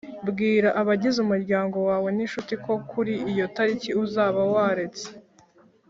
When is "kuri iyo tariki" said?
2.91-3.89